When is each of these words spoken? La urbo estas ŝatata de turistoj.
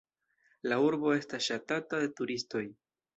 La 0.71 0.79
urbo 0.85 1.11
estas 1.17 1.45
ŝatata 1.49 1.99
de 2.05 2.09
turistoj. 2.21 2.63